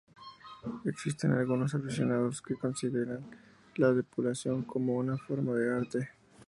Existen 0.83 1.31
algunos 1.33 1.75
aficionados 1.75 2.41
que 2.41 2.55
consideran 2.55 3.23
la 3.75 3.93
depuración 3.93 4.63
como 4.63 4.95
una 4.95 5.15
forma 5.15 5.53
de 5.53 5.75
arte. 5.75 6.09